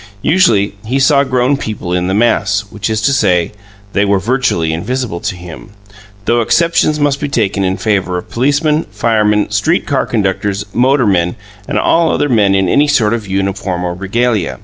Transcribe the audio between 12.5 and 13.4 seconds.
in any sort of